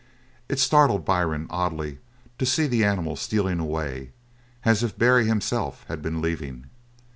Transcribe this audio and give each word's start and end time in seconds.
It 0.49 0.57
startled 0.57 1.05
Byrne 1.05 1.45
oddly 1.51 1.99
to 2.39 2.45
see 2.47 2.65
the 2.65 2.83
animal 2.83 3.15
stealing 3.15 3.59
away, 3.59 4.13
as 4.65 4.81
if 4.81 4.97
Barry 4.97 5.27
himself 5.27 5.85
had 5.89 6.01
been 6.01 6.21
leaving. 6.21 6.65